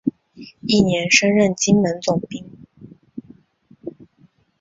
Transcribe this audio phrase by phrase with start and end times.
[0.61, 2.43] 翌年升任金门总兵。